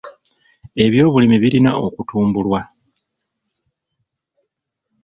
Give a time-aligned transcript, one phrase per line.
[0.83, 2.61] Eby'obulimi birina okutumbulwa.